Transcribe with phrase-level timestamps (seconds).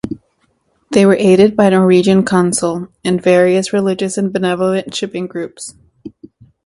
[0.93, 5.75] They were aided by the Norwegian Consul and various religious and benevolent shipping groups.